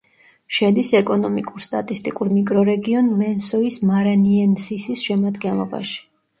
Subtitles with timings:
[0.59, 6.05] შედის ეკონომიკურ-სტატისტიკურ მიკრორეგიონ ლენსოის-მარანიენსისის შემადგენლობაში.